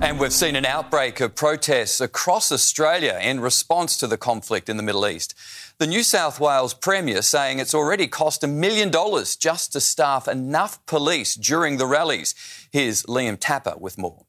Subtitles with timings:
[0.00, 4.76] And we've seen an outbreak of protests across Australia in response to the conflict in
[4.76, 5.34] the Middle East.
[5.78, 10.28] The New South Wales Premier saying it's already cost a million dollars just to staff
[10.28, 12.36] enough police during the rallies.
[12.70, 14.27] Here's Liam Tapper with more.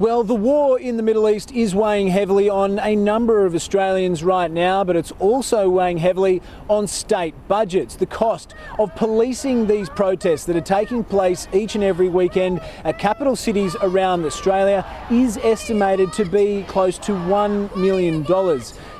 [0.00, 4.24] Well, the war in the Middle East is weighing heavily on a number of Australians
[4.24, 7.94] right now, but it's also weighing heavily on state budgets.
[7.94, 12.98] The cost of policing these protests that are taking place each and every weekend at
[12.98, 18.24] capital cities around Australia is estimated to be close to $1 million.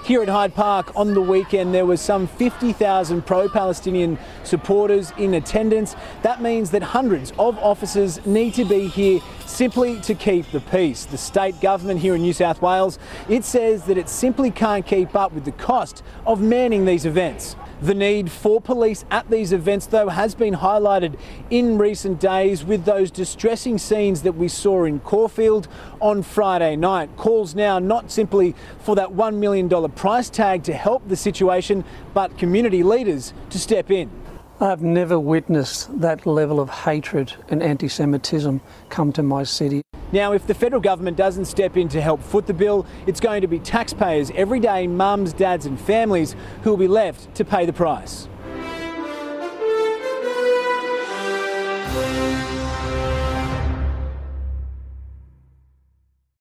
[0.05, 5.33] Here at Hyde Park on the weekend, there was some 50,000 pro Palestinian supporters in
[5.33, 5.97] attendance.
[6.21, 11.07] That means that hundreds of officers need to be here simply to keep the peace.
[11.07, 12.99] The state government here in New South Wales,
[13.31, 17.57] it says that it simply can't keep up with the cost of manning these events.
[17.85, 21.19] The need for police at these events, though, has been highlighted
[21.51, 25.69] in recent days with those distressing scenes that we saw in Caulfield
[26.01, 27.15] on Friday night.
[27.19, 32.39] Calls now not simply for that $1 million price tag to help the situation, but
[32.39, 34.11] community leaders to step in.
[34.61, 39.83] I've never witnessed that level of hatred and anti Semitism come to my city.
[40.13, 43.41] Now, if the federal government doesn't step in to help foot the bill, it's going
[43.41, 47.73] to be taxpayers, everyday mums, dads, and families who will be left to pay the
[47.73, 48.29] price.